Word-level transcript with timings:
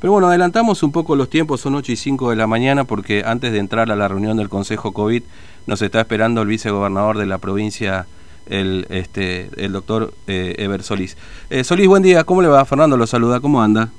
Pero 0.00 0.12
bueno, 0.12 0.28
adelantamos 0.28 0.82
un 0.82 0.92
poco 0.92 1.14
los 1.14 1.28
tiempos, 1.28 1.60
son 1.60 1.74
8 1.74 1.92
y 1.92 1.96
5 1.96 2.30
de 2.30 2.36
la 2.36 2.46
mañana, 2.46 2.84
porque 2.84 3.22
antes 3.26 3.52
de 3.52 3.58
entrar 3.58 3.90
a 3.90 3.96
la 3.96 4.08
reunión 4.08 4.38
del 4.38 4.48
Consejo 4.48 4.92
COVID, 4.92 5.22
nos 5.66 5.82
está 5.82 6.00
esperando 6.00 6.40
el 6.40 6.48
vicegobernador 6.48 7.18
de 7.18 7.26
la 7.26 7.36
provincia, 7.36 8.06
el, 8.46 8.86
este, 8.88 9.50
el 9.56 9.72
doctor 9.72 10.14
eh, 10.26 10.54
Ever 10.56 10.82
Solís. 10.82 11.18
Eh, 11.50 11.64
Solís, 11.64 11.86
buen 11.86 12.02
día, 12.02 12.24
¿cómo 12.24 12.40
le 12.40 12.48
va? 12.48 12.64
Fernando 12.64 12.96
lo 12.96 13.06
saluda, 13.06 13.40
¿cómo 13.40 13.62
anda? 13.62 13.90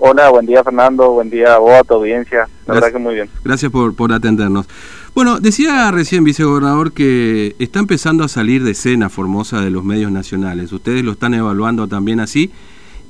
Hola, 0.00 0.30
buen 0.30 0.46
día 0.46 0.64
Fernando, 0.64 1.12
buen 1.12 1.30
día 1.30 1.54
a 1.54 1.58
vos, 1.58 1.72
a 1.72 1.84
tu 1.84 1.94
audiencia, 1.94 2.48
la 2.66 2.74
verdad 2.74 2.90
que 2.90 2.98
muy 2.98 3.14
bien. 3.14 3.30
Gracias 3.44 3.70
por, 3.70 3.94
por 3.94 4.12
atendernos. 4.12 4.66
Bueno, 5.14 5.38
decía 5.38 5.88
recién, 5.92 6.24
vicegobernador, 6.24 6.92
que 6.92 7.54
está 7.60 7.78
empezando 7.78 8.24
a 8.24 8.28
salir 8.28 8.64
de 8.64 8.72
escena 8.72 9.08
Formosa 9.08 9.60
de 9.60 9.70
los 9.70 9.84
medios 9.84 10.10
nacionales. 10.10 10.72
Ustedes 10.72 11.04
lo 11.04 11.12
están 11.12 11.34
evaluando 11.34 11.86
también 11.86 12.18
así 12.18 12.50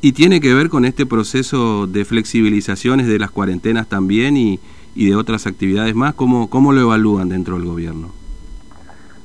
y 0.05 0.12
tiene 0.12 0.39
que 0.39 0.52
ver 0.52 0.68
con 0.68 0.84
este 0.84 1.07
proceso 1.07 1.87
de 1.87 2.05
flexibilizaciones 2.05 3.07
de 3.07 3.18
las 3.18 3.30
cuarentenas 3.30 3.87
también 3.87 4.37
y, 4.37 4.60
y 4.95 5.09
de 5.09 5.16
otras 5.16 5.46
actividades 5.46 5.95
más. 5.95 6.12
¿Cómo, 6.12 6.51
¿Cómo 6.51 6.74
lo 6.74 6.83
evalúan 6.83 7.30
dentro 7.30 7.56
del 7.56 7.65
gobierno? 7.65 8.09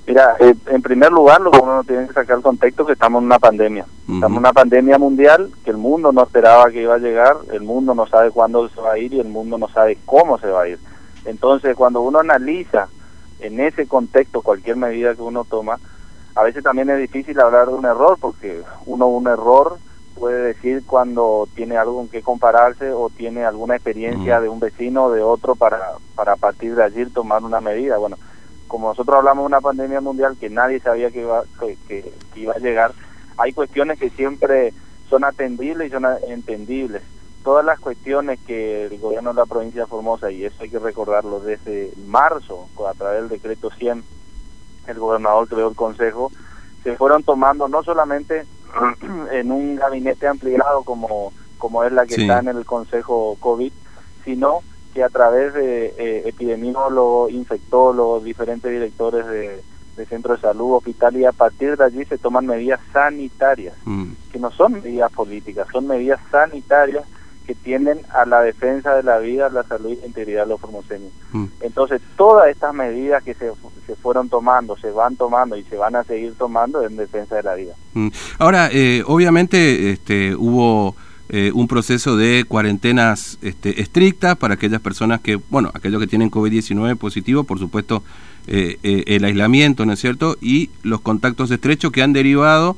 Mira, 0.08 0.38
eh, 0.40 0.56
en 0.68 0.82
primer 0.82 1.12
lugar, 1.12 1.42
lo 1.42 1.52
que 1.52 1.60
uno 1.60 1.84
tiene 1.84 2.08
que 2.08 2.14
sacar 2.14 2.38
el 2.38 2.44
contexto 2.44 2.86
que 2.86 2.94
estamos 2.94 3.20
en 3.20 3.26
una 3.26 3.40
pandemia. 3.40 3.86
Estamos 4.04 4.32
en 4.32 4.38
una 4.38 4.54
pandemia 4.54 4.98
mundial 4.98 5.52
que 5.66 5.72
el 5.72 5.76
mundo 5.76 6.14
no 6.14 6.24
esperaba 6.24 6.72
que 6.72 6.84
iba 6.84 6.96
a 6.96 7.00
llegar, 7.00 7.36
el 7.52 7.62
mundo 7.62 7.94
no 7.94 8.08
sabe 8.08 8.32
cuándo 8.32 8.70
se 8.70 8.80
va 8.80 8.94
a 8.94 8.98
ir 8.98 9.14
y 9.14 9.20
el 9.20 9.28
mundo 9.28 9.58
no 9.58 9.68
sabe 9.68 9.98
cómo 10.06 10.40
se 10.40 10.48
va 10.48 10.62
a 10.62 10.70
ir. 10.70 10.80
Entonces, 11.26 11.76
cuando 11.76 12.00
uno 12.00 12.20
analiza 12.20 12.88
en 13.42 13.60
ese 13.60 13.86
contexto 13.86 14.42
cualquier 14.42 14.78
medida 14.78 15.14
que 15.14 15.24
uno 15.24 15.44
toma, 15.44 15.78
a 16.36 16.44
veces 16.44 16.64
también 16.64 16.90
es 16.90 17.00
difícil 17.00 17.38
hablar 17.42 17.68
de 17.68 17.74
un 17.74 17.84
error 17.84 18.18
porque 18.22 18.62
uno 18.86 19.08
un 19.08 19.28
error 19.28 19.78
puede 20.20 20.54
decir 20.54 20.84
cuando 20.86 21.48
tiene 21.56 21.78
algo 21.78 21.96
con 21.96 22.10
que 22.10 22.22
compararse 22.22 22.92
o 22.92 23.10
tiene 23.10 23.46
alguna 23.46 23.76
experiencia 23.76 24.42
de 24.42 24.50
un 24.50 24.60
vecino 24.60 25.06
o 25.06 25.12
de 25.12 25.22
otro 25.22 25.56
para, 25.56 25.94
para 26.16 26.34
a 26.34 26.36
partir 26.36 26.76
de 26.76 26.84
allí 26.84 27.06
tomar 27.06 27.44
una 27.44 27.62
medida. 27.62 27.98
Bueno, 27.98 28.18
como 28.68 28.90
nosotros 28.90 29.18
hablamos 29.18 29.44
de 29.44 29.48
una 29.48 29.62
pandemia 29.62 30.02
mundial 30.02 30.38
que 30.40 30.50
nadie 30.50 30.80
sabía 30.80 31.10
que 31.10 31.22
iba, 31.22 31.44
que, 31.88 32.14
iba 32.36 32.54
a 32.54 32.60
llegar, 32.60 32.94
hay 33.38 33.54
cuestiones 33.54 33.98
que 33.98 34.10
siempre 34.12 34.74
son 35.10 35.24
atendibles 35.24 35.88
y 35.88 35.92
son 35.92 36.06
entendibles. 36.28 37.02
Todas 37.44 37.66
las 37.66 37.80
cuestiones 37.80 38.40
que 38.46 38.86
el 38.86 39.00
gobierno 39.00 39.34
de 39.34 39.40
la 39.40 39.46
provincia 39.46 39.82
de 39.82 39.88
Formosa, 39.88 40.30
y 40.30 40.46
eso 40.46 40.62
hay 40.62 40.70
que 40.70 40.80
recordarlo 40.80 41.40
desde 41.40 41.92
marzo, 42.06 42.68
a 42.88 42.94
través 42.94 43.22
del 43.22 43.30
decreto 43.30 43.72
100, 43.72 44.04
el 44.88 45.00
gobernador 45.00 45.48
creó 45.48 45.70
el 45.70 45.76
consejo, 45.76 46.32
se 46.84 46.96
fueron 46.96 47.24
tomando 47.24 47.68
no 47.68 47.84
solamente 47.84 48.46
en 49.32 49.52
un 49.52 49.76
gabinete 49.76 50.28
ampliado 50.28 50.84
como, 50.84 51.34
como 51.58 51.84
es 51.84 51.92
la 51.92 52.06
que 52.06 52.16
está 52.16 52.40
en 52.40 52.50
el 52.50 52.66
Consejo 52.66 53.38
COVID, 53.40 53.72
sino 54.26 54.62
que 54.94 55.04
a 55.04 55.10
través 55.10 55.54
de 55.54 55.94
eh, 55.98 56.24
epidemiólogos, 56.26 57.32
infectólogos, 57.32 58.24
diferentes 58.24 58.72
directores 58.72 59.26
de, 59.28 59.62
de 59.96 60.06
centros 60.06 60.42
de 60.42 60.48
salud, 60.48 60.76
hospital, 60.76 61.18
y 61.18 61.26
a 61.26 61.32
partir 61.32 61.78
de 61.78 61.84
allí 61.84 62.06
se 62.06 62.18
toman 62.18 62.46
medidas 62.46 62.80
sanitarias, 62.92 63.76
mm. 63.86 64.12
que 64.32 64.40
no 64.40 64.52
son 64.52 64.74
medidas 64.74 65.12
políticas, 65.12 65.68
son 65.72 65.88
medidas 65.88 66.20
sanitarias 66.32 67.06
que 67.50 67.56
tienden 67.56 68.02
a 68.14 68.28
la 68.28 68.42
defensa 68.42 68.94
de 68.94 69.02
la 69.02 69.18
vida, 69.18 69.50
la 69.50 69.64
salud 69.64 69.90
y 69.90 69.96
la 69.96 70.06
integridad 70.06 70.44
de 70.44 70.50
los 70.50 70.62
formoseños. 70.62 71.12
Mm. 71.32 71.46
Entonces, 71.62 72.00
todas 72.16 72.48
estas 72.48 72.76
medidas 72.76 73.24
que 73.24 73.34
se, 73.34 73.52
se, 73.88 73.96
fueron 73.96 74.30
tomando, 74.30 74.78
se 74.78 74.92
van 74.92 75.16
tomando 75.16 75.58
y 75.58 75.64
se 75.64 75.76
van 75.76 75.96
a 75.96 76.04
seguir 76.04 76.36
tomando 76.38 76.86
en 76.86 76.96
defensa 76.96 77.38
de 77.38 77.42
la 77.42 77.56
vida. 77.56 77.74
Mm. 77.96 78.10
Ahora, 78.38 78.70
eh, 78.72 79.04
obviamente 79.08 79.90
este, 79.90 80.36
hubo 80.36 80.96
eh, 81.30 81.50
un 81.56 81.68
proceso 81.68 82.16
de 82.16 82.46
cuarentenas 82.48 83.40
este, 83.42 83.82
estrictas 83.82 84.38
para 84.38 84.54
aquellas 84.54 84.82
personas 84.82 85.20
que, 85.20 85.38
bueno, 85.50 85.72
aquellos 85.74 86.00
que 86.00 86.06
tienen 86.06 86.30
COVID-19 86.30 86.98
positivo, 86.98 87.46
por 87.46 87.58
supuesto, 87.58 88.04
eh, 88.46 88.78
el 89.08 89.24
aislamiento, 89.24 89.88
¿no 89.88 89.94
es 89.94 90.00
cierto? 90.00 90.38
Y 90.40 90.70
los 90.84 91.02
contactos 91.02 91.50
estrechos 91.50 91.92
que 91.92 92.04
han 92.04 92.14
derivado 92.14 92.78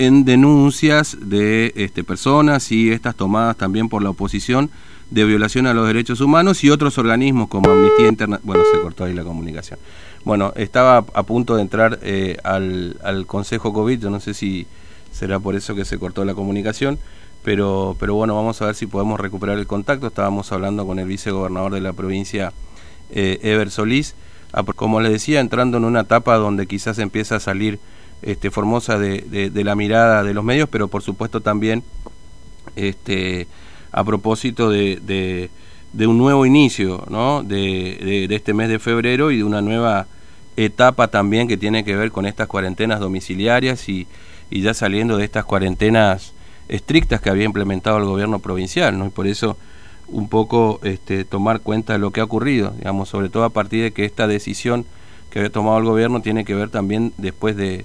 en 0.00 0.24
denuncias 0.24 1.18
de 1.20 1.74
este, 1.76 2.04
personas 2.04 2.72
y 2.72 2.90
estas 2.90 3.14
tomadas 3.14 3.54
también 3.58 3.90
por 3.90 4.02
la 4.02 4.08
oposición 4.08 4.70
de 5.10 5.26
violación 5.26 5.66
a 5.66 5.74
los 5.74 5.86
derechos 5.86 6.22
humanos 6.22 6.64
y 6.64 6.70
otros 6.70 6.96
organismos 6.96 7.48
como 7.48 7.70
Amnistía 7.70 8.08
Internacional. 8.08 8.40
Bueno, 8.42 8.64
se 8.72 8.80
cortó 8.80 9.04
ahí 9.04 9.12
la 9.12 9.24
comunicación. 9.24 9.78
Bueno, 10.24 10.54
estaba 10.56 11.04
a 11.12 11.22
punto 11.24 11.54
de 11.54 11.60
entrar 11.60 11.98
eh, 12.00 12.38
al, 12.44 12.96
al, 13.02 13.26
Consejo 13.26 13.74
COVID, 13.74 14.00
yo 14.00 14.08
no 14.08 14.20
sé 14.20 14.32
si 14.32 14.66
será 15.12 15.38
por 15.38 15.54
eso 15.54 15.74
que 15.74 15.84
se 15.84 15.98
cortó 15.98 16.24
la 16.24 16.34
comunicación, 16.34 16.98
pero, 17.44 17.94
pero 18.00 18.14
bueno, 18.14 18.34
vamos 18.34 18.62
a 18.62 18.66
ver 18.66 18.76
si 18.76 18.86
podemos 18.86 19.20
recuperar 19.20 19.58
el 19.58 19.66
contacto. 19.66 20.06
Estábamos 20.06 20.50
hablando 20.50 20.86
con 20.86 20.98
el 20.98 21.08
vicegobernador 21.08 21.74
de 21.74 21.82
la 21.82 21.92
provincia, 21.92 22.54
eh, 23.10 23.38
Ever 23.42 23.70
Solís, 23.70 24.14
como 24.76 25.02
le 25.02 25.10
decía, 25.10 25.40
entrando 25.40 25.76
en 25.76 25.84
una 25.84 26.00
etapa 26.00 26.36
donde 26.36 26.66
quizás 26.66 26.98
empieza 26.98 27.36
a 27.36 27.40
salir 27.40 27.78
este, 28.22 28.50
Formosa 28.50 28.98
de, 28.98 29.50
de, 29.50 29.64
la 29.64 29.74
mirada 29.74 30.22
de 30.22 30.34
los 30.34 30.44
medios, 30.44 30.68
pero 30.68 30.88
por 30.88 31.02
supuesto 31.02 31.40
también 31.40 31.82
este, 32.76 33.46
a 33.92 34.04
propósito 34.04 34.70
de, 34.70 35.50
de, 35.92 36.06
un 36.06 36.18
nuevo 36.18 36.46
inicio 36.46 37.04
¿no? 37.08 37.42
de, 37.42 38.26
este 38.30 38.54
mes 38.54 38.68
de 38.68 38.78
febrero 38.78 39.30
y 39.30 39.38
de 39.38 39.44
una 39.44 39.62
nueva 39.62 40.06
etapa 40.56 41.08
también 41.08 41.48
que 41.48 41.56
tiene 41.56 41.84
que 41.84 41.96
ver 41.96 42.10
con 42.10 42.26
estas 42.26 42.46
cuarentenas 42.46 43.00
domiciliarias 43.00 43.88
y, 43.88 44.06
y 44.50 44.60
ya 44.62 44.74
saliendo 44.74 45.16
de 45.16 45.24
estas 45.24 45.44
cuarentenas 45.44 46.34
estrictas 46.68 47.20
que 47.20 47.30
había 47.30 47.44
implementado 47.44 47.98
el 47.98 48.04
gobierno 48.04 48.38
provincial, 48.38 48.96
¿no? 48.98 49.06
Y 49.06 49.10
por 49.10 49.26
eso 49.26 49.56
un 50.06 50.28
poco 50.28 50.80
este, 50.82 51.24
tomar 51.24 51.60
cuenta 51.60 51.94
de 51.94 51.98
lo 51.98 52.10
que 52.10 52.20
ha 52.20 52.24
ocurrido, 52.24 52.72
digamos, 52.76 53.08
sobre 53.08 53.28
todo 53.28 53.44
a 53.44 53.50
partir 53.50 53.82
de 53.82 53.92
que 53.92 54.04
esta 54.04 54.26
decisión 54.26 54.84
que 55.30 55.38
había 55.38 55.50
tomado 55.50 55.78
el 55.78 55.84
gobierno 55.84 56.20
tiene 56.20 56.44
que 56.44 56.54
ver 56.54 56.68
también 56.68 57.12
después 57.16 57.56
de, 57.56 57.84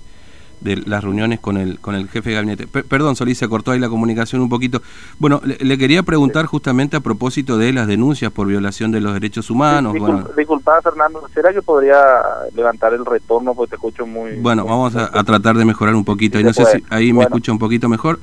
de 0.66 0.78
las 0.86 1.04
reuniones 1.04 1.40
con 1.40 1.58
el 1.58 1.80
con 1.80 1.96
el 1.96 2.10
jefe 2.10 2.32
de 2.32 2.36
gabinete. 2.36 2.68
perdón, 2.68 3.16
Solís, 3.16 3.38
se 3.38 3.48
cortó 3.48 3.72
ahí 3.72 3.80
la 3.80 3.88
comunicación 3.88 4.42
un 4.42 4.50
poquito. 4.50 4.82
Bueno, 5.20 5.40
le, 5.44 5.78
quería 5.78 6.04
preguntar 6.04 6.46
justamente 6.48 6.98
a 6.98 7.00
propósito 7.00 7.58
de 7.58 7.72
las 7.72 7.88
denuncias 7.88 8.32
por 8.32 8.48
violación 8.48 8.92
de 8.92 9.00
los 9.00 9.14
derechos 9.14 9.50
humanos. 9.50 9.94
disculpa, 10.36 10.82
Fernando, 10.82 11.28
¿será 11.34 11.54
que 11.54 11.62
podría 11.62 12.02
levantar 12.54 12.94
el 12.94 13.06
retorno 13.06 13.54
porque 13.54 13.70
te 13.72 13.76
escucho 13.76 14.06
muy... 14.06 14.36
Bueno, 14.38 14.66
vamos 14.66 14.96
a, 14.96 15.24
tratar 15.24 15.56
de 15.56 15.66
mejorar 15.66 15.96
un 15.96 16.04
poquito. 16.04 16.40
y 16.40 16.44
no 16.44 16.54
sé 16.54 16.66
si 16.66 16.84
ahí 16.90 17.14
me 17.14 17.24
escucha 17.24 17.52
un 17.52 17.60
poquito 17.60 17.88
mejor. 17.88 18.20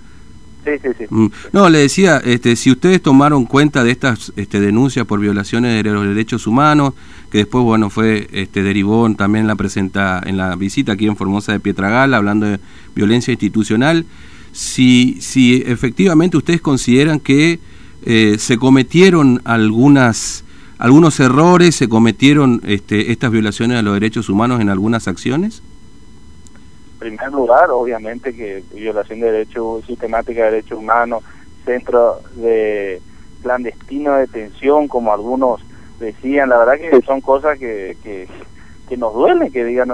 Sí, 0.65 0.71
sí, 0.81 0.89
sí. 0.99 1.05
Mm. 1.11 1.27
No, 1.53 1.69
le 1.69 1.79
decía, 1.79 2.19
este, 2.25 2.55
si 2.57 2.71
ustedes 2.71 3.03
tomaron 3.03 3.47
cuenta 3.47 3.83
de 3.83 3.91
estas 3.91 4.33
este, 4.37 4.61
denuncias 4.61 5.07
por 5.07 5.19
violaciones 5.19 5.83
de 5.83 5.91
los 5.91 6.07
derechos 6.07 6.47
humanos, 6.47 6.95
que 7.31 7.39
después, 7.39 7.65
bueno, 7.65 7.91
fue, 7.91 8.29
este, 8.33 8.63
derivó 8.63 9.13
también 9.15 9.47
la 9.47 9.57
presenta, 9.57 10.23
en 10.25 10.37
la 10.37 10.55
visita 10.57 10.93
aquí 10.93 11.07
en 11.07 11.17
Formosa 11.17 11.53
de 11.53 11.61
Pietragala, 11.61 12.17
hablando 12.17 12.47
de 12.47 12.61
violencia 12.95 13.33
institucional, 13.33 14.07
si, 14.53 15.17
si 15.21 15.63
efectivamente 15.67 16.37
ustedes 16.37 16.61
consideran 16.61 17.19
que 17.19 17.59
eh, 18.05 18.37
se 18.39 18.59
cometieron 18.59 19.41
algunas 19.45 20.45
algunos 20.79 21.21
errores, 21.21 21.77
se 21.77 21.89
cometieron 21.89 22.61
este, 22.65 23.13
estas 23.13 23.31
violaciones 23.31 23.79
a 23.79 23.83
los 23.83 23.95
derechos 23.95 24.29
humanos 24.29 24.61
en 24.61 24.69
algunas 24.69 25.07
acciones? 25.07 25.63
Primer 27.03 27.33
lugar, 27.33 27.71
obviamente 27.71 28.35
que 28.35 28.63
violación 28.73 29.21
de 29.21 29.33
derechos, 29.33 29.85
sistemática 29.87 30.45
de 30.45 30.51
derechos 30.53 30.79
humanos, 30.79 31.25
centro 31.65 32.21
de 32.37 33.01
clandestino 33.43 34.15
de 34.15 34.21
detención, 34.21 34.87
como 34.87 35.13
algunos 35.13 35.61
decían, 35.99 36.49
la 36.49 36.59
verdad 36.59 36.75
que 36.79 37.03
son 37.03 37.21
cosas 37.21 37.59
que, 37.59 37.97
que, 38.03 38.29
nos 38.97 39.15
duelen 39.15 39.51
que 39.51 39.65
digan 39.65 39.91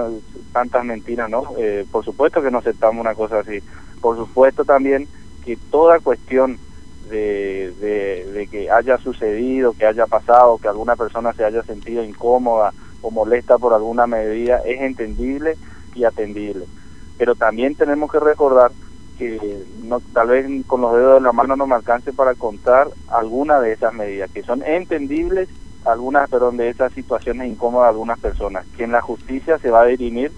tantas 0.51 0.83
mentiras, 0.83 1.29
¿no? 1.29 1.53
Eh, 1.57 1.85
por 1.89 2.03
supuesto 2.03 2.41
que 2.41 2.51
no 2.51 2.57
aceptamos 2.57 2.99
una 2.99 3.15
cosa 3.15 3.39
así. 3.39 3.59
Por 4.01 4.17
supuesto 4.17 4.65
también 4.65 5.07
que 5.45 5.55
toda 5.71 6.01
cuestión 6.01 6.59
de, 7.09 7.71
de, 7.79 8.29
de 8.33 8.47
que 8.47 8.69
haya 8.69 8.97
sucedido, 8.97 9.71
que 9.71 9.85
haya 9.85 10.05
pasado, 10.05 10.57
que 10.57 10.67
alguna 10.67 10.97
persona 10.97 11.31
se 11.31 11.45
haya 11.45 11.63
sentido 11.63 12.03
incómoda 12.03 12.73
o 13.01 13.09
molesta 13.09 13.57
por 13.57 13.73
alguna 13.73 14.05
medida, 14.05 14.57
es 14.65 14.81
entendible 14.81 15.55
y 15.95 16.03
atendible 16.03 16.65
pero 17.19 17.35
también 17.35 17.75
tenemos 17.75 18.09
que 18.09 18.19
recordar 18.19 18.71
que 19.17 19.65
no, 19.83 19.99
tal 20.13 20.29
vez 20.29 20.47
con 20.65 20.79
los 20.79 20.95
dedos 20.95 21.15
de 21.15 21.27
la 21.27 21.33
mano 21.33 21.57
no 21.57 21.67
me 21.67 21.75
alcance 21.75 22.13
para 22.13 22.33
contar 22.33 22.87
algunas 23.09 23.61
de 23.61 23.73
esas 23.73 23.93
medidas, 23.93 24.31
que 24.31 24.41
son 24.41 24.63
entendibles, 24.63 25.49
algunas, 25.83 26.29
perdón, 26.29 26.55
de 26.55 26.69
esas 26.69 26.93
situaciones 26.93 27.51
incómodas 27.51 27.87
de 27.87 27.89
algunas 27.89 28.19
personas, 28.19 28.65
que 28.77 28.85
en 28.85 28.93
la 28.93 29.01
justicia 29.01 29.59
se 29.59 29.69
va 29.69 29.81
a 29.81 29.85
dirimir 29.85 30.31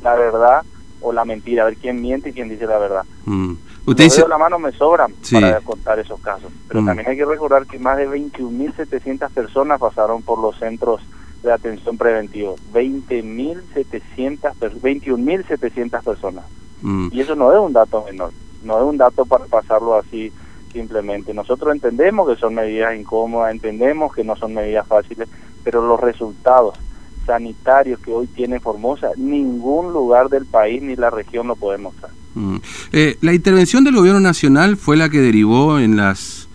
la 0.00 0.14
verdad 0.14 0.62
o 1.00 1.12
la 1.12 1.24
mentira, 1.24 1.62
a 1.64 1.66
ver 1.66 1.76
quién 1.76 2.00
miente 2.00 2.30
y 2.30 2.32
quién 2.32 2.48
dice 2.48 2.66
la 2.66 2.78
verdad. 2.78 3.04
Mm. 3.24 3.54
Los 3.84 3.96
dedos 3.96 4.16
de 4.16 4.28
la 4.28 4.38
mano 4.38 4.60
me 4.60 4.70
sobran 4.70 5.12
para 5.32 5.60
contar 5.62 5.98
esos 5.98 6.20
casos, 6.20 6.52
pero 6.68 6.82
mm. 6.82 6.86
también 6.86 7.08
hay 7.08 7.16
que 7.16 7.24
recordar 7.24 7.66
que 7.66 7.80
más 7.80 7.96
de 7.96 8.08
21.700 8.08 9.28
personas 9.30 9.80
pasaron 9.80 10.22
por 10.22 10.38
los 10.38 10.56
centros 10.56 11.00
de 11.42 11.52
atención 11.52 11.96
preventiva, 11.96 12.52
20.700, 12.72 14.54
21.700 14.80 16.02
personas. 16.02 16.44
Mm. 16.82 17.08
Y 17.12 17.20
eso 17.20 17.34
no 17.34 17.52
es 17.52 17.58
un 17.58 17.72
dato 17.72 18.04
menor, 18.04 18.32
no 18.62 18.78
es 18.78 18.84
un 18.84 18.96
dato 18.96 19.24
para 19.24 19.46
pasarlo 19.46 19.96
así 19.96 20.32
simplemente. 20.72 21.32
Nosotros 21.34 21.74
entendemos 21.74 22.28
que 22.28 22.36
son 22.36 22.54
medidas 22.54 22.96
incómodas, 22.96 23.52
entendemos 23.52 24.14
que 24.14 24.24
no 24.24 24.36
son 24.36 24.54
medidas 24.54 24.86
fáciles, 24.86 25.28
pero 25.64 25.86
los 25.86 26.00
resultados 26.00 26.78
sanitarios 27.26 28.00
que 28.00 28.10
hoy 28.10 28.26
tiene 28.26 28.58
Formosa, 28.58 29.10
ningún 29.16 29.92
lugar 29.92 30.28
del 30.28 30.46
país 30.46 30.82
ni 30.82 30.96
la 30.96 31.10
región 31.10 31.46
lo 31.46 31.56
puede 31.56 31.78
mostrar. 31.78 32.10
Mm. 32.34 32.56
Eh, 32.92 33.16
la 33.20 33.34
intervención 33.34 33.84
del 33.84 33.96
gobierno 33.96 34.20
nacional 34.20 34.76
fue 34.76 34.96
la 34.96 35.08
que 35.08 35.20
derivó 35.20 35.78
en 35.78 35.96
las 35.96 36.47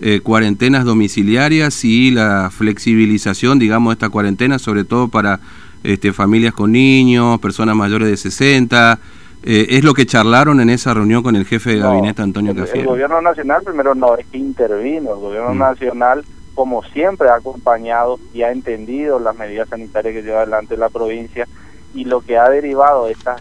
eh, 0.00 0.20
cuarentenas 0.20 0.84
domiciliarias 0.84 1.84
y 1.84 2.10
la 2.10 2.50
flexibilización, 2.50 3.58
digamos, 3.58 3.90
de 3.90 3.94
esta 3.94 4.10
cuarentena, 4.10 4.58
sobre 4.58 4.84
todo 4.84 5.08
para 5.08 5.40
este, 5.82 6.12
familias 6.12 6.54
con 6.54 6.72
niños, 6.72 7.40
personas 7.40 7.74
mayores 7.74 8.08
de 8.08 8.16
60. 8.16 8.98
Eh, 9.42 9.66
¿Es 9.70 9.84
lo 9.84 9.94
que 9.94 10.06
charlaron 10.06 10.60
en 10.60 10.70
esa 10.70 10.94
reunión 10.94 11.22
con 11.22 11.36
el 11.36 11.44
jefe 11.44 11.70
de 11.70 11.78
gabinete, 11.78 12.22
Antonio 12.22 12.54
Cafiero? 12.54 12.80
El 12.80 12.86
gobierno 12.86 13.22
nacional 13.22 13.62
primero 13.62 13.94
no 13.94 14.16
es 14.16 14.26
que 14.26 14.38
intervino, 14.38 15.14
el 15.14 15.20
gobierno 15.20 15.54
mm. 15.54 15.58
nacional 15.58 16.24
como 16.54 16.82
siempre 16.82 17.28
ha 17.28 17.36
acompañado 17.36 18.18
y 18.34 18.42
ha 18.42 18.50
entendido 18.50 19.20
las 19.20 19.36
medidas 19.36 19.68
sanitarias 19.68 20.12
que 20.12 20.22
lleva 20.22 20.38
adelante 20.38 20.76
la 20.76 20.88
provincia 20.88 21.46
y 21.94 22.04
lo 22.04 22.20
que 22.20 22.36
ha 22.36 22.48
derivado 22.48 23.06
de 23.06 23.12
estas, 23.12 23.40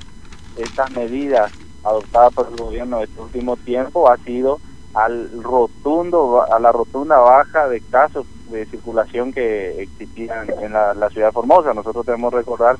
estas 0.56 0.92
medidas 0.96 1.52
adoptadas 1.84 2.34
por 2.34 2.48
el 2.50 2.56
gobierno 2.58 3.02
este 3.02 3.20
último 3.20 3.58
tiempo 3.58 4.12
ha 4.12 4.18
sido 4.18 4.60
al 4.98 5.30
rotundo 5.44 6.42
a 6.52 6.60
la 6.60 6.72
rotunda 6.72 7.20
baja 7.20 7.70
de 7.70 7.82
casos 7.82 8.26
de 8.50 8.66
circulación 8.66 9.32
que 9.32 9.84
existían 9.84 10.48
en 10.60 10.74
la, 10.74 11.10
ciudad 11.12 11.28
de 11.28 11.34
Formosa. 11.34 11.74
Nosotros 11.76 12.04
debemos 12.04 12.34
recordar 12.34 12.78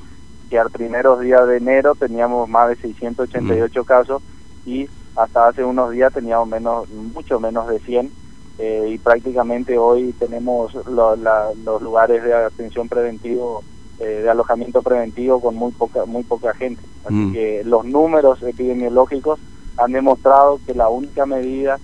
que 0.50 0.58
al 0.58 0.70
primeros 0.70 1.20
días 1.20 1.46
de 1.46 1.58
enero 1.58 1.94
teníamos 1.94 2.48
más 2.48 2.70
de 2.70 2.76
688 2.76 3.80
mm. 3.80 3.84
casos 3.84 4.22
y 4.66 4.88
hasta 5.14 5.46
hace 5.46 5.62
unos 5.62 5.92
días 5.92 6.12
teníamos 6.12 6.48
menos 6.48 6.88
mucho 6.88 7.38
menos 7.38 7.68
de 7.68 7.78
100 7.78 8.10
eh, 8.58 8.88
y 8.88 8.98
prácticamente 8.98 9.78
hoy 9.78 10.12
tenemos 10.18 10.74
los 10.74 11.82
lugares 11.82 12.24
de 12.24 12.34
atención 12.34 12.88
preventivo, 12.88 13.62
eh, 14.00 14.22
de 14.22 14.30
alojamiento 14.30 14.82
preventivo 14.82 15.40
con 15.40 15.54
muy 15.54 15.70
poca, 15.70 16.04
muy 16.04 16.24
poca 16.24 16.52
gente. 16.54 16.82
Así 17.04 17.14
mm. 17.14 17.32
que 17.32 17.62
los 17.64 17.84
números 17.84 18.42
epidemiológicos 18.42 19.38
han 19.76 19.92
demostrado 19.92 20.58
que 20.66 20.74
la 20.74 20.88
única 20.88 21.24
medida 21.24 21.78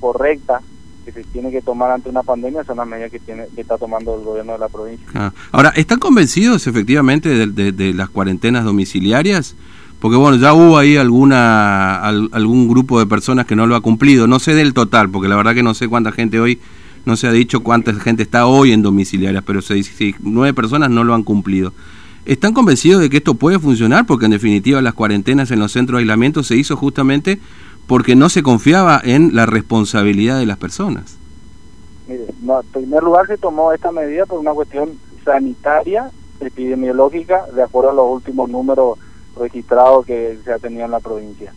correcta 0.00 0.60
que 1.04 1.12
se 1.12 1.24
tiene 1.24 1.50
que 1.50 1.62
tomar 1.62 1.90
ante 1.90 2.08
una 2.08 2.22
pandemia 2.22 2.64
son 2.64 2.76
las 2.76 2.86
medidas 2.86 3.10
que, 3.10 3.18
tiene, 3.20 3.46
que 3.54 3.60
está 3.60 3.78
tomando 3.78 4.14
el 4.16 4.24
gobierno 4.24 4.52
de 4.52 4.58
la 4.58 4.68
provincia. 4.68 5.06
Ah. 5.14 5.32
Ahora, 5.52 5.70
¿están 5.76 5.98
convencidos 5.98 6.66
efectivamente 6.66 7.46
de 7.46 7.94
las 7.94 8.10
cuarentenas 8.10 8.64
domiciliarias? 8.64 9.54
Porque 10.00 10.16
bueno, 10.16 10.38
ya 10.38 10.54
hubo 10.54 10.78
ahí 10.78 10.96
alguna 10.96 12.00
algún 12.00 12.68
grupo 12.68 12.98
de 12.98 13.06
personas 13.06 13.44
que 13.44 13.54
no 13.54 13.66
lo 13.66 13.76
ha 13.76 13.82
cumplido, 13.82 14.26
no 14.26 14.38
sé 14.38 14.54
del 14.54 14.72
total, 14.72 15.10
porque 15.10 15.28
la 15.28 15.36
verdad 15.36 15.54
que 15.54 15.62
no 15.62 15.74
sé 15.74 15.88
cuánta 15.88 16.10
gente 16.10 16.40
hoy, 16.40 16.58
no 17.04 17.16
se 17.16 17.26
ha 17.26 17.32
dicho 17.32 17.60
cuánta 17.60 17.92
gente 17.94 18.22
está 18.22 18.46
hoy 18.46 18.72
en 18.72 18.80
domiciliarias, 18.80 19.44
pero 19.46 19.60
se 19.60 19.74
dice 19.74 20.14
nueve 20.20 20.54
personas 20.54 20.90
no 20.90 21.04
lo 21.04 21.14
han 21.14 21.22
cumplido. 21.22 21.74
¿Están 22.24 22.54
convencidos 22.54 23.02
de 23.02 23.10
que 23.10 23.18
esto 23.18 23.34
puede 23.34 23.58
funcionar? 23.58 24.06
Porque 24.06 24.24
en 24.24 24.30
definitiva 24.30 24.80
las 24.80 24.94
cuarentenas 24.94 25.50
en 25.50 25.58
los 25.58 25.72
centros 25.72 25.98
de 25.98 26.02
aislamiento 26.02 26.42
se 26.42 26.56
hizo 26.56 26.76
justamente 26.76 27.38
porque 27.90 28.14
no 28.14 28.28
se 28.28 28.44
confiaba 28.44 29.00
en 29.02 29.34
la 29.34 29.46
responsabilidad 29.46 30.38
de 30.38 30.46
las 30.46 30.58
personas. 30.58 31.18
Mire, 32.06 32.26
en 32.26 32.70
primer 32.72 33.02
lugar 33.02 33.26
se 33.26 33.36
tomó 33.36 33.72
esta 33.72 33.90
medida 33.90 34.26
por 34.26 34.38
una 34.38 34.52
cuestión 34.52 34.96
sanitaria, 35.24 36.08
epidemiológica, 36.38 37.46
de 37.52 37.64
acuerdo 37.64 37.90
a 37.90 37.94
los 37.94 38.06
últimos 38.08 38.48
números 38.48 38.96
registrado 39.36 40.04
que 40.04 40.38
se 40.44 40.52
ha 40.52 40.60
tenido 40.60 40.84
en 40.84 40.92
la 40.92 41.00
provincia. 41.00 41.52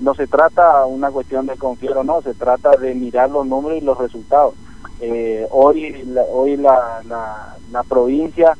No 0.00 0.14
se 0.14 0.26
trata 0.26 0.84
una 0.84 1.10
cuestión 1.10 1.46
de 1.46 1.56
confiar 1.56 1.96
o 1.96 2.04
no, 2.04 2.20
se 2.20 2.34
trata 2.34 2.72
de 2.72 2.94
mirar 2.94 3.30
los 3.30 3.46
números 3.46 3.78
y 3.80 3.84
los 3.84 3.96
resultados. 3.96 4.52
Eh, 5.00 5.46
hoy 5.50 6.04
la, 6.08 6.24
hoy 6.24 6.58
la, 6.58 7.00
la, 7.72 7.82
provincia 7.84 8.54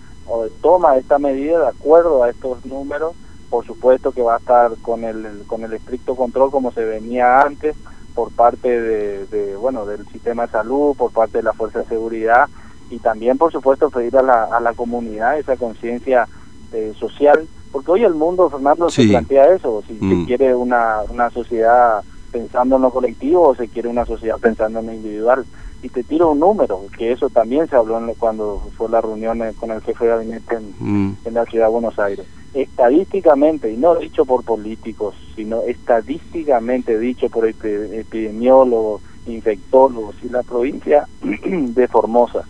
toma 0.62 0.96
esta 0.96 1.18
medida 1.18 1.58
de 1.58 1.68
acuerdo 1.68 2.22
a 2.22 2.30
estos 2.30 2.64
números, 2.64 3.12
por 3.50 3.66
supuesto 3.66 4.12
que 4.12 4.22
va 4.22 4.36
a 4.36 4.38
estar 4.38 4.70
con 4.82 5.04
el, 5.04 5.42
con 5.46 5.64
el 5.64 5.72
estricto 5.72 6.14
control 6.14 6.50
como 6.50 6.72
se 6.72 6.84
venía 6.84 7.42
antes 7.42 7.76
por 8.14 8.30
parte 8.32 8.80
de, 8.80 9.56
bueno 9.56 9.86
del 9.86 10.06
sistema 10.08 10.46
de 10.46 10.52
salud, 10.52 10.96
por 10.96 11.12
parte 11.12 11.38
de 11.38 11.44
la 11.44 11.52
fuerza 11.52 11.80
de 11.80 11.86
seguridad 11.86 12.48
y 12.90 12.98
también 12.98 13.38
por 13.38 13.52
supuesto 13.52 13.90
pedir 13.90 14.16
a 14.16 14.22
la, 14.22 14.44
a 14.44 14.60
la 14.60 14.72
comunidad 14.74 15.38
esa 15.38 15.56
conciencia 15.56 16.28
eh, 16.72 16.92
social 16.98 17.48
porque 17.72 17.92
hoy 17.92 18.04
el 18.04 18.14
mundo, 18.14 18.50
Fernando, 18.50 18.90
se 18.90 19.06
plantea 19.06 19.54
eso, 19.54 19.82
si 19.86 19.96
se 19.98 20.04
mm. 20.04 20.26
quiere 20.26 20.54
una, 20.54 21.02
una 21.08 21.30
sociedad 21.30 22.02
pensando 22.32 22.76
en 22.76 22.82
lo 22.82 22.90
colectivo 22.90 23.48
o 23.48 23.54
se 23.54 23.68
quiere 23.68 23.88
una 23.88 24.04
sociedad 24.04 24.38
pensando 24.38 24.80
en 24.80 24.86
lo 24.86 24.92
individual. 24.92 25.44
Y 25.82 25.88
te 25.88 26.02
tiro 26.02 26.32
un 26.32 26.40
número, 26.40 26.82
que 26.98 27.12
eso 27.12 27.30
también 27.30 27.66
se 27.68 27.76
habló 27.76 27.98
cuando 28.18 28.60
fue 28.76 28.90
la 28.90 29.00
reunión 29.00 29.40
eh, 29.42 29.52
con 29.58 29.70
el 29.70 29.80
jefe 29.80 30.04
de 30.04 30.10
gabinete 30.10 30.58
mm. 30.78 31.12
en, 31.24 31.34
la 31.34 31.44
ciudad 31.46 31.66
de 31.66 31.72
Buenos 31.72 31.98
Aires. 31.98 32.26
Estadísticamente, 32.52 33.70
y 33.72 33.76
no 33.76 33.94
dicho 33.94 34.24
por 34.24 34.44
políticos, 34.44 35.14
sino 35.36 35.62
estadísticamente 35.62 36.98
dicho 36.98 37.28
por 37.28 37.46
epidemiólogos, 37.46 39.02
infectólogos, 39.26 40.16
si 40.20 40.28
la 40.28 40.42
provincia 40.42 41.06
de 41.20 41.88
Formosa 41.88 42.44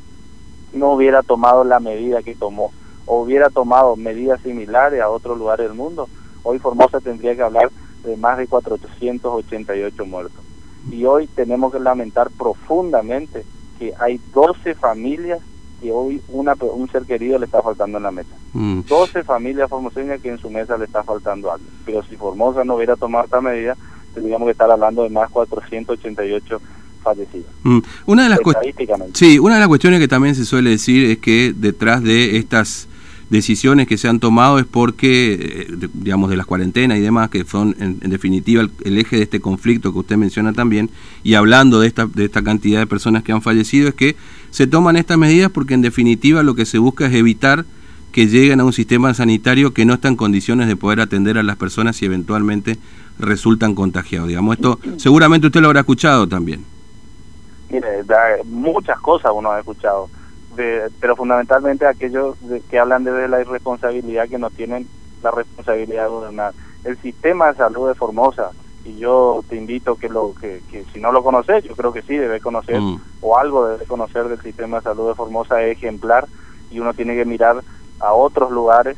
no 0.72 0.92
hubiera 0.92 1.22
tomado 1.22 1.64
la 1.64 1.80
medida 1.80 2.22
que 2.22 2.34
tomó 2.34 2.72
o 3.06 3.22
hubiera 3.22 3.50
tomado 3.50 3.96
medidas 3.96 4.40
similares 4.42 5.00
a 5.00 5.10
otros 5.10 5.36
lugares 5.36 5.66
del 5.66 5.76
mundo, 5.76 6.08
hoy 6.44 6.58
Formosa 6.58 7.00
tendría 7.00 7.34
que 7.34 7.42
hablar 7.42 7.70
de 8.04 8.16
más 8.16 8.38
de 8.38 8.46
488 8.46 10.06
muertos. 10.06 10.40
Y 10.90 11.04
hoy 11.04 11.26
tenemos 11.26 11.72
que 11.72 11.80
lamentar 11.80 12.30
profundamente 12.30 13.44
que 13.78 13.92
hay 13.98 14.20
12 14.32 14.74
familias 14.74 15.40
y 15.82 15.90
hoy 15.90 16.20
una, 16.28 16.54
un 16.60 16.90
ser 16.90 17.04
querido 17.04 17.38
le 17.38 17.46
está 17.46 17.62
faltando 17.62 17.98
en 17.98 18.04
la 18.04 18.10
mesa. 18.10 18.30
12 18.52 18.84
mm. 18.88 19.24
familias 19.24 19.70
formoseñas 19.70 20.20
que 20.20 20.28
en 20.30 20.38
su 20.38 20.50
mesa 20.50 20.76
le 20.76 20.84
está 20.84 21.02
faltando 21.02 21.52
algo. 21.52 21.64
Pero 21.84 22.02
si 22.02 22.16
Formosa 22.16 22.64
no 22.64 22.76
hubiera 22.76 22.96
tomado 22.96 23.24
esta 23.24 23.40
medida, 23.40 23.76
tendríamos 24.14 24.46
que 24.46 24.52
estar 24.52 24.70
hablando 24.70 25.02
de 25.02 25.10
más 25.10 25.30
488 25.30 26.60
fallecidos. 27.02 27.46
Mm. 27.62 27.78
Una 28.06 28.24
de 28.24 28.28
las 28.28 28.40
sí, 29.14 29.38
una 29.38 29.54
de 29.54 29.60
las 29.60 29.68
cuestiones 29.68 30.00
que 30.00 30.08
también 30.08 30.34
se 30.34 30.44
suele 30.44 30.70
decir 30.70 31.10
es 31.10 31.18
que 31.18 31.52
detrás 31.56 32.02
de 32.02 32.36
estas 32.36 32.88
decisiones 33.30 33.86
que 33.86 33.96
se 33.96 34.08
han 34.08 34.18
tomado 34.18 34.58
es 34.58 34.66
porque, 34.66 35.66
eh, 35.70 35.88
digamos, 35.94 36.30
de 36.30 36.36
las 36.36 36.46
cuarentenas 36.46 36.98
y 36.98 37.00
demás, 37.00 37.30
que 37.30 37.44
son 37.44 37.76
en, 37.78 37.98
definitiva 38.10 38.68
el, 38.84 38.98
eje 38.98 39.16
de 39.16 39.22
este 39.22 39.40
conflicto 39.40 39.92
que 39.92 40.00
usted 40.00 40.16
menciona 40.16 40.52
también, 40.52 40.90
y 41.22 41.34
hablando 41.34 41.80
de 41.80 41.86
esta, 41.86 42.06
de 42.06 42.24
esta 42.24 42.42
cantidad 42.42 42.80
de 42.80 42.86
personas 42.86 43.22
que 43.22 43.32
han 43.32 43.40
fallecido, 43.40 43.88
es 43.88 43.94
que 43.94 44.16
se 44.50 44.66
toman 44.66 44.96
estas 44.96 45.16
medidas 45.16 45.50
porque 45.50 45.74
en 45.74 45.82
definitiva 45.82 46.42
lo 46.42 46.54
que 46.54 46.66
se 46.66 46.78
busca 46.78 47.06
es 47.06 47.14
evitar 47.14 47.64
que 48.12 48.26
lleguen 48.26 48.60
a 48.60 48.64
un 48.64 48.72
sistema 48.72 49.14
sanitario 49.14 49.72
que 49.72 49.84
no 49.84 49.94
está 49.94 50.08
en 50.08 50.16
condiciones 50.16 50.66
de 50.66 50.74
poder 50.74 51.00
atender 51.00 51.38
a 51.38 51.44
las 51.44 51.56
personas 51.56 52.02
y 52.02 52.06
eventualmente 52.06 52.78
resultan 53.20 53.76
contagiados. 53.76 54.28
Digamos, 54.28 54.56
esto 54.56 54.80
seguramente 54.96 55.46
usted 55.46 55.60
lo 55.60 55.68
habrá 55.68 55.80
escuchado 55.80 56.26
también. 56.26 56.64
Mire, 57.70 57.86
muchas 58.46 58.98
cosas 58.98 59.30
uno 59.32 59.52
ha 59.52 59.60
escuchado 59.60 60.08
pero 61.00 61.16
fundamentalmente 61.16 61.86
aquellos 61.86 62.36
que 62.70 62.78
hablan 62.78 63.04
de 63.04 63.28
la 63.28 63.40
irresponsabilidad 63.40 64.28
que 64.28 64.38
no 64.38 64.50
tienen 64.50 64.88
la 65.22 65.30
responsabilidad 65.30 66.04
de 66.04 66.08
gobernar. 66.08 66.54
El 66.84 66.96
sistema 66.98 67.48
de 67.48 67.58
salud 67.58 67.88
de 67.88 67.94
Formosa, 67.94 68.50
y 68.84 68.96
yo 68.96 69.44
te 69.48 69.56
invito 69.56 69.96
que 69.96 70.08
lo 70.08 70.34
que, 70.40 70.62
si 70.92 71.00
no 71.00 71.12
lo 71.12 71.22
conoces, 71.22 71.64
yo 71.64 71.76
creo 71.76 71.92
que 71.92 72.02
sí 72.02 72.16
debe 72.16 72.40
conocer 72.40 72.80
mm. 72.80 73.00
o 73.20 73.36
algo 73.36 73.66
debe 73.66 73.84
conocer 73.84 74.28
del 74.28 74.40
sistema 74.40 74.78
de 74.78 74.84
salud 74.84 75.08
de 75.08 75.14
Formosa 75.14 75.62
es 75.62 75.76
ejemplar 75.76 76.26
y 76.70 76.80
uno 76.80 76.94
tiene 76.94 77.14
que 77.14 77.26
mirar 77.26 77.62
a 77.98 78.12
otros 78.14 78.50
lugares 78.50 78.96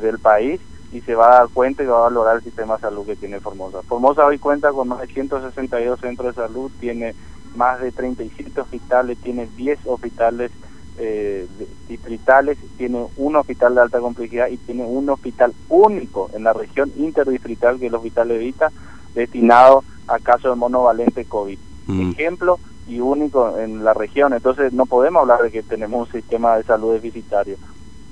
del 0.00 0.18
país 0.18 0.60
y 0.92 1.00
se 1.02 1.14
va 1.14 1.28
a 1.28 1.38
dar 1.40 1.48
cuenta 1.48 1.82
y 1.82 1.86
va 1.86 1.98
a 1.98 2.02
valorar 2.02 2.36
el 2.36 2.42
sistema 2.42 2.74
de 2.74 2.82
salud 2.82 3.06
que 3.06 3.16
tiene 3.16 3.40
Formosa. 3.40 3.82
Formosa 3.82 4.26
hoy 4.26 4.38
cuenta 4.38 4.72
con 4.72 4.88
más 4.88 5.00
de 5.00 5.06
162 5.06 6.00
centros 6.00 6.34
de 6.34 6.42
salud, 6.42 6.70
tiene 6.78 7.14
más 7.56 7.80
de 7.80 7.92
37 7.92 8.60
hospitales, 8.60 9.18
tiene 9.18 9.48
10 9.56 9.80
hospitales 9.86 10.50
eh, 10.98 11.46
distritales, 11.88 12.58
tiene 12.76 13.06
un 13.16 13.36
hospital 13.36 13.74
de 13.74 13.80
alta 13.82 14.00
complejidad 14.00 14.48
y 14.48 14.56
tiene 14.56 14.84
un 14.84 15.08
hospital 15.10 15.54
único 15.68 16.30
en 16.34 16.44
la 16.44 16.52
región 16.52 16.92
interdistrital 16.96 17.78
que 17.78 17.86
es 17.86 17.90
el 17.90 17.96
Hospital 17.96 18.30
Evita, 18.32 18.72
destinado 19.14 19.84
a 20.06 20.18
casos 20.18 20.52
de 20.52 20.56
monovalente 20.56 21.24
COVID. 21.24 21.58
Mm. 21.86 22.10
Ejemplo 22.10 22.58
y 22.88 23.00
único 23.00 23.58
en 23.58 23.84
la 23.84 23.94
región, 23.94 24.32
entonces 24.32 24.72
no 24.72 24.86
podemos 24.86 25.20
hablar 25.20 25.42
de 25.42 25.50
que 25.50 25.62
tenemos 25.62 26.08
un 26.08 26.12
sistema 26.12 26.56
de 26.56 26.64
salud 26.64 26.92
deficitario. 26.94 27.56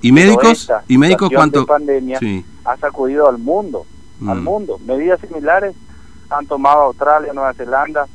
¿Y 0.02 0.12
médicos? 0.12 0.71
¿Y 0.87 0.99
médicos 0.99 1.31
cuánto? 1.35 1.66
pandemia 1.66 2.21
ha 2.64 2.76
sacudido 2.76 3.28
al 3.28 3.38
mundo, 3.38 3.87
al 4.26 4.40
mm. 4.40 4.45
mundo. 4.45 4.78
Medidas 4.87 5.21
similares 5.21 5.75
han 6.31 6.47
tomado 6.47 6.83
Australia, 6.83 7.33
Nueva 7.33 7.55
Zelanda, 7.55 8.07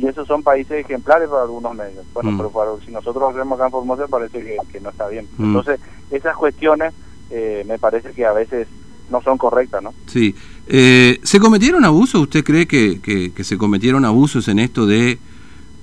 y 0.00 0.06
esos 0.06 0.26
son 0.26 0.42
países 0.42 0.84
ejemplares 0.84 1.28
para 1.28 1.42
algunos 1.42 1.74
medios. 1.74 2.04
Bueno, 2.14 2.32
mm. 2.32 2.36
pero 2.38 2.50
para, 2.50 2.70
si 2.84 2.90
nosotros 2.90 3.22
lo 3.22 3.38
vemos 3.38 3.58
acá 3.58 3.66
en 3.66 3.70
Formosa 3.70 4.08
parece 4.08 4.42
que, 4.42 4.80
no 4.80 4.90
está 4.90 5.08
bien. 5.08 5.26
Mm. 5.36 5.44
Entonces, 5.44 5.80
esas 6.10 6.36
cuestiones 6.36 6.94
eh, 7.30 7.64
me 7.68 7.78
parece 7.78 8.12
que 8.12 8.24
a 8.24 8.32
veces 8.32 8.66
no 9.10 9.20
son 9.22 9.36
correctas, 9.36 9.82
¿no? 9.82 9.92
Sí. 10.06 10.34
Eh, 10.68 11.20
¿Se 11.22 11.38
cometieron 11.38 11.84
abusos? 11.84 12.22
¿Usted 12.22 12.44
cree 12.44 12.66
que, 12.66 13.00
que, 13.00 13.44
se 13.44 13.58
cometieron 13.58 14.04
abusos 14.04 14.48
en 14.48 14.58
esto 14.58 14.86
de 14.86 15.18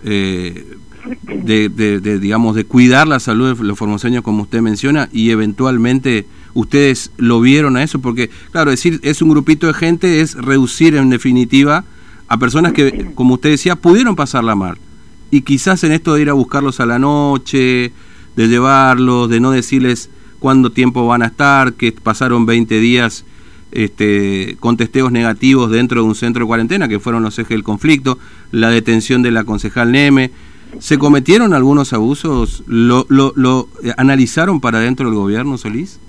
eh, 0.03 0.77
de, 1.23 2.19
digamos, 2.19 2.55
de 2.55 2.65
cuidar 2.65 3.07
la 3.07 3.19
salud 3.19 3.55
de 3.55 3.63
los 3.63 3.77
formoseños, 3.77 4.23
como 4.23 4.43
usted 4.43 4.61
menciona, 4.61 5.07
y 5.13 5.29
eventualmente 5.29 6.25
ustedes 6.53 7.11
lo 7.17 7.39
vieron 7.39 7.77
a 7.77 7.83
eso, 7.83 7.99
porque, 7.99 8.29
claro, 8.51 8.71
decir 8.71 8.99
es 9.03 9.21
un 9.21 9.29
grupito 9.29 9.67
de 9.67 9.73
gente 9.73 10.21
es 10.21 10.33
reducir 10.33 10.95
en 10.95 11.09
definitiva 11.09 11.85
a 12.27 12.37
personas 12.37 12.73
que, 12.73 13.11
como 13.15 13.35
usted 13.35 13.51
decía, 13.51 13.75
pudieron 13.75 14.15
pasarla 14.15 14.55
mal. 14.55 14.77
Y 15.31 15.41
quizás 15.41 15.83
en 15.83 15.91
esto 15.91 16.13
de 16.13 16.21
ir 16.21 16.29
a 16.29 16.33
buscarlos 16.33 16.79
a 16.79 16.85
la 16.85 16.99
noche, 16.99 17.91
de 18.35 18.47
llevarlos, 18.47 19.29
de 19.29 19.39
no 19.39 19.51
decirles 19.51 20.09
cuánto 20.39 20.71
tiempo 20.71 21.07
van 21.07 21.23
a 21.23 21.27
estar, 21.27 21.73
que 21.73 21.91
pasaron 21.91 22.45
20 22.45 22.79
días 22.79 23.25
este, 23.71 24.57
con 24.59 24.77
testeos 24.77 25.11
negativos 25.11 25.69
dentro 25.71 26.01
de 26.01 26.07
un 26.07 26.15
centro 26.15 26.43
de 26.43 26.47
cuarentena, 26.47 26.87
que 26.87 26.99
fueron 26.99 27.23
los 27.23 27.37
ejes 27.37 27.49
del 27.49 27.63
conflicto, 27.63 28.17
la 28.51 28.69
detención 28.69 29.21
de 29.21 29.31
la 29.31 29.43
concejal 29.43 29.91
Neme. 29.91 30.31
¿Se 30.79 30.97
cometieron 30.97 31.53
algunos 31.53 31.93
abusos? 31.93 32.63
¿Lo, 32.67 33.05
lo, 33.09 33.33
lo 33.35 33.67
analizaron 33.97 34.61
para 34.61 34.79
dentro 34.79 35.07
del 35.09 35.15
gobierno, 35.15 35.57
Solís? 35.57 35.99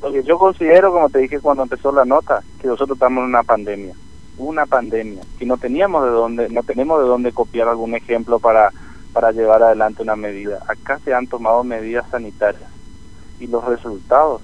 Porque 0.00 0.22
yo 0.24 0.38
considero, 0.38 0.92
como 0.92 1.08
te 1.08 1.20
dije 1.20 1.40
cuando 1.40 1.62
empezó 1.62 1.92
la 1.92 2.04
nota, 2.04 2.42
que 2.60 2.68
nosotros 2.68 2.96
estamos 2.96 3.22
en 3.22 3.28
una 3.28 3.42
pandemia, 3.42 3.94
una 4.40 4.66
pandemia, 4.66 5.22
que 5.38 5.46
no 5.46 5.56
teníamos 5.56 6.04
de 6.04 6.10
dónde, 6.10 6.48
no 6.48 6.62
tenemos 6.62 7.00
de 7.00 7.08
dónde 7.08 7.32
copiar 7.32 7.68
algún 7.68 7.94
ejemplo 7.94 8.38
para, 8.38 8.72
para 9.12 9.32
llevar 9.32 9.62
adelante 9.62 10.02
una 10.02 10.16
medida. 10.16 10.60
Acá 10.68 10.98
se 11.04 11.14
han 11.14 11.26
tomado 11.26 11.64
medidas 11.64 12.08
sanitarias 12.10 12.70
y 13.38 13.46
los 13.46 13.64
resultados 13.64 14.42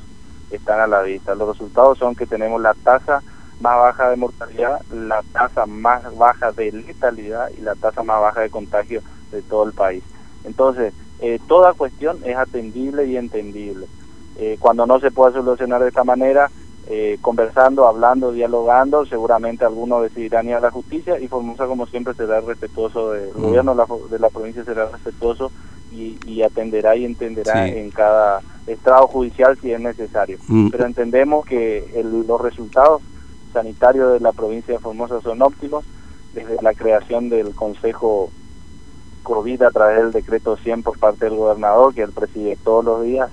están 0.51 0.81
a 0.81 0.87
la 0.87 1.03
vista. 1.03 1.35
Los 1.35 1.49
resultados 1.49 1.99
son 1.99 2.15
que 2.15 2.27
tenemos 2.27 2.61
la 2.61 2.75
tasa 2.75 3.23
más 3.61 3.77
baja 3.77 4.11
de 4.11 4.17
mortalidad, 4.17 4.83
la 4.93 5.23
tasa 5.33 5.67
más 5.67 6.17
baja 6.17 6.53
de 6.53 6.73
letalidad 6.73 7.51
y 7.57 7.63
la 7.63 7.75
tasa 7.75 8.03
más 8.03 8.21
baja 8.21 8.41
de 8.41 8.51
contagio 8.51 9.03
de 9.31 9.43
todo 9.43 9.65
el 9.65 9.73
país. 9.73 10.03
Entonces, 10.45 10.93
eh, 11.21 11.39
toda 11.49 11.73
cuestión 11.73 12.19
es 12.25 12.37
atendible 12.37 13.07
y 13.07 13.17
entendible. 13.17 13.87
Eh, 14.39 14.57
cuando 14.61 14.87
no 14.87 15.01
se 15.01 15.11
pueda 15.11 15.33
solucionar 15.33 15.83
de 15.83 15.89
esta 15.89 16.05
manera, 16.05 16.51
eh, 16.89 17.19
conversando, 17.21 17.87
hablando, 17.87 18.31
dialogando, 18.31 19.07
seguramente 19.07 19.65
algunos 19.65 20.03
decidirán 20.03 20.49
ir 20.49 20.55
a 20.55 20.61
la 20.61 20.71
justicia 20.71 21.19
y 21.19 21.27
Formosa 21.27 21.67
como 21.67 21.87
siempre 21.87 22.15
será 22.15 22.41
respetuoso, 22.41 23.15
el 23.15 23.31
mm. 23.35 23.43
gobierno 23.43 23.75
de 24.09 24.19
la, 24.19 24.31
provincia 24.31 24.65
será 24.65 24.87
respetuoso 24.87 25.51
y, 25.93 26.43
atenderá 26.43 26.95
y 26.95 27.05
entenderá 27.05 27.67
en 27.67 27.91
cada 27.91 28.41
estrado 28.67 29.09
judicial 29.09 29.59
si 29.61 29.73
es 29.73 29.81
necesario. 29.81 30.39
Mm. 30.47 30.69
Pero 30.69 30.87
entendemos 30.87 31.45
que 31.45 31.85
los 32.05 32.41
resultados 32.41 33.03
sanitarios 33.53 34.13
de 34.13 34.21
la 34.21 34.33
provincia 34.33 34.75
de 34.75 34.81
Formosa 34.81 35.21
son 35.23 35.43
óptimos, 35.43 35.85
desde 36.35 36.63
la 36.63 36.75
creación 36.75 37.31
del 37.31 37.55
Consejo 37.55 38.31
COVID 39.23 39.63
a 39.63 39.71
través 39.71 39.99
del 39.99 40.13
decreto 40.13 40.57
100 40.57 40.83
por 40.83 40.99
parte 40.99 41.25
del 41.25 41.35
gobernador, 41.35 41.95
que 41.95 42.03
el 42.03 42.13
preside 42.13 42.57
todos 42.63 42.85
los 42.85 43.03
días, 43.03 43.31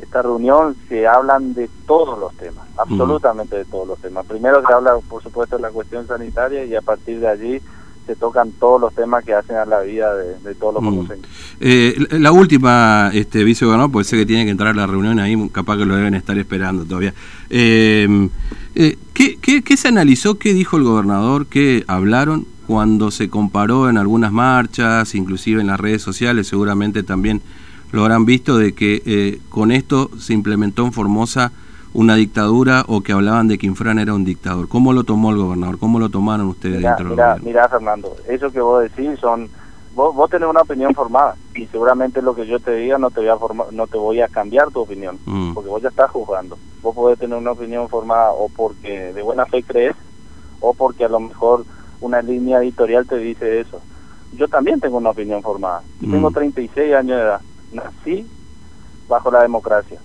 esta 0.00 0.22
reunión 0.22 0.76
se 0.88 1.06
hablan 1.06 1.54
de 1.54 1.68
todos 1.86 2.18
los 2.18 2.34
temas, 2.34 2.66
absolutamente 2.76 3.56
de 3.56 3.64
todos 3.64 3.88
los 3.88 3.98
temas. 3.98 4.26
Primero 4.26 4.62
se 4.66 4.72
habla, 4.72 4.96
por 5.08 5.22
supuesto, 5.22 5.56
de 5.56 5.62
la 5.62 5.70
cuestión 5.70 6.06
sanitaria 6.06 6.64
y 6.64 6.74
a 6.74 6.82
partir 6.82 7.20
de 7.20 7.28
allí 7.28 7.60
se 8.06 8.14
tocan 8.14 8.52
todos 8.52 8.80
los 8.80 8.94
temas 8.94 9.24
que 9.24 9.34
hacen 9.34 9.56
a 9.56 9.64
la 9.64 9.80
vida 9.80 10.14
de, 10.14 10.54
todos 10.54 10.74
los 10.74 10.82
mm. 10.82 11.12
eh, 11.60 11.96
la 12.10 12.30
última, 12.30 13.10
este 13.12 13.42
vicegobernador, 13.42 13.90
puede 13.90 14.04
ser 14.04 14.20
que 14.20 14.26
tiene 14.26 14.44
que 14.44 14.52
entrar 14.52 14.70
a 14.70 14.76
la 14.76 14.86
reunión 14.86 15.18
ahí, 15.18 15.36
capaz 15.50 15.76
que 15.76 15.84
lo 15.84 15.96
deben 15.96 16.14
estar 16.14 16.38
esperando 16.38 16.84
todavía. 16.84 17.14
Eh, 17.50 18.28
eh, 18.76 18.96
¿qué, 19.12 19.38
qué, 19.40 19.62
qué 19.62 19.76
se 19.76 19.88
analizó? 19.88 20.36
¿Qué 20.36 20.54
dijo 20.54 20.76
el 20.76 20.84
gobernador? 20.84 21.46
¿Qué 21.46 21.84
hablaron 21.88 22.46
cuando 22.66 23.10
se 23.10 23.28
comparó 23.28 23.88
en 23.88 23.98
algunas 23.98 24.32
marchas, 24.32 25.14
inclusive 25.14 25.60
en 25.60 25.68
las 25.68 25.80
redes 25.80 26.02
sociales, 26.02 26.48
seguramente 26.48 27.02
también 27.02 27.40
lo 27.92 28.02
habrán 28.02 28.24
visto 28.24 28.58
de 28.58 28.74
que 28.74 29.02
eh, 29.06 29.40
con 29.48 29.70
esto 29.70 30.10
se 30.18 30.34
implementó 30.34 30.84
en 30.84 30.92
Formosa 30.92 31.52
una 31.94 32.14
dictadura 32.14 32.84
o 32.88 33.00
que 33.00 33.12
hablaban 33.12 33.48
de 33.48 33.56
que 33.56 33.66
Infran 33.66 33.98
era 33.98 34.12
un 34.12 34.24
dictador. 34.24 34.68
¿Cómo 34.68 34.92
lo 34.92 35.04
tomó 35.04 35.30
el 35.30 35.38
gobernador? 35.38 35.78
¿Cómo 35.78 35.98
lo 35.98 36.10
tomaron 36.10 36.48
ustedes 36.48 36.82
dentro 36.82 37.16
del 37.16 37.42
Mira, 37.42 37.68
Fernando, 37.68 38.14
eso 38.28 38.50
que 38.50 38.60
vos 38.60 38.82
decís 38.82 39.18
son... 39.18 39.48
Vos, 39.94 40.14
vos, 40.14 40.28
tenés 40.28 40.46
una 40.46 40.60
opinión 40.60 40.92
formada 40.92 41.36
y 41.54 41.64
seguramente 41.68 42.20
lo 42.20 42.34
que 42.34 42.46
yo 42.46 42.60
te 42.60 42.74
diga 42.74 42.98
no 42.98 43.10
te 43.10 43.20
voy 43.20 43.30
a, 43.30 43.38
formar, 43.38 43.72
no 43.72 43.86
te 43.86 43.96
voy 43.96 44.20
a 44.20 44.28
cambiar 44.28 44.70
tu 44.70 44.80
opinión, 44.80 45.18
mm. 45.24 45.54
porque 45.54 45.70
vos 45.70 45.80
ya 45.80 45.88
estás 45.88 46.10
juzgando. 46.10 46.58
Vos 46.82 46.94
podés 46.94 47.18
tener 47.18 47.38
una 47.38 47.52
opinión 47.52 47.88
formada 47.88 48.30
o 48.32 48.50
porque 48.50 49.14
de 49.14 49.22
buena 49.22 49.46
fe 49.46 49.62
crees 49.62 49.96
o 50.60 50.74
porque 50.74 51.06
a 51.06 51.08
lo 51.08 51.18
mejor 51.18 51.64
una 52.02 52.20
línea 52.20 52.58
editorial 52.58 53.06
te 53.06 53.16
dice 53.16 53.60
eso. 53.60 53.80
Yo 54.34 54.48
también 54.48 54.80
tengo 54.80 54.98
una 54.98 55.10
opinión 55.10 55.40
formada. 55.40 55.82
y 56.02 56.10
Tengo 56.10 56.30
36 56.30 56.76
mm. 56.76 56.94
años 56.94 57.16
de 57.16 57.22
edad 57.22 57.40
nací 57.72 58.26
bajo 59.08 59.30
la 59.30 59.42
democracia. 59.42 60.00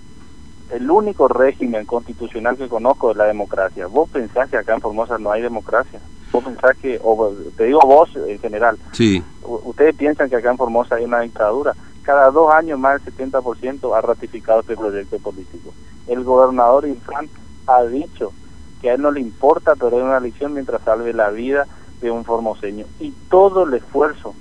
El 0.70 0.90
único 0.90 1.28
régimen 1.28 1.84
constitucional 1.84 2.56
que 2.56 2.68
conozco 2.68 3.10
es 3.10 3.16
la 3.16 3.24
democracia. 3.24 3.86
¿Vos 3.86 4.08
pensás 4.08 4.48
que 4.48 4.56
acá 4.56 4.74
en 4.74 4.80
Formosa 4.80 5.18
no 5.18 5.30
hay 5.30 5.42
democracia? 5.42 6.00
¿Vos 6.32 6.44
pensás 6.44 6.76
que, 6.78 6.98
o 7.02 7.34
te 7.56 7.64
digo 7.64 7.80
vos 7.84 8.08
en 8.16 8.38
general, 8.38 8.78
sí. 8.92 9.22
ustedes 9.42 9.94
piensan 9.94 10.30
que 10.30 10.36
acá 10.36 10.50
en 10.50 10.56
Formosa 10.56 10.94
hay 10.94 11.04
una 11.04 11.20
dictadura? 11.20 11.74
Cada 12.02 12.30
dos 12.30 12.52
años 12.52 12.78
más 12.78 13.04
del 13.04 13.14
70% 13.14 13.96
ha 13.96 14.00
ratificado 14.00 14.60
este 14.60 14.76
proyecto 14.76 15.18
político. 15.18 15.74
El 16.06 16.24
gobernador 16.24 16.86
Infran 16.86 17.28
ha 17.66 17.82
dicho 17.84 18.32
que 18.80 18.90
a 18.90 18.94
él 18.94 19.02
no 19.02 19.10
le 19.10 19.20
importa 19.20 19.76
perder 19.76 20.02
una 20.02 20.16
elección 20.16 20.54
mientras 20.54 20.82
salve 20.82 21.12
la 21.12 21.30
vida 21.30 21.66
de 22.00 22.10
un 22.10 22.24
formoseño. 22.24 22.86
Y 22.98 23.12
todo 23.30 23.64
el 23.64 23.74
esfuerzo, 23.74 24.34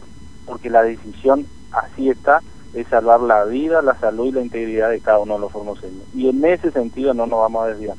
porque 0.45 0.69
la 0.69 0.81
decisión 0.81 1.45
así 1.71 2.09
está, 2.09 2.41
es 2.73 2.87
salvar 2.87 3.21
la 3.21 3.43
vida, 3.45 3.81
la 3.81 3.97
salud 3.99 4.27
y 4.27 4.31
la 4.31 4.41
integridad 4.41 4.89
de 4.89 4.99
cada 4.99 5.19
uno 5.19 5.35
de 5.35 5.41
los 5.41 5.51
formoseños. 5.51 6.03
Y 6.15 6.29
en 6.29 6.43
ese 6.45 6.71
sentido 6.71 7.13
no 7.13 7.25
nos 7.27 7.39
vamos 7.39 7.63
a 7.63 7.67
desviar. 7.67 7.97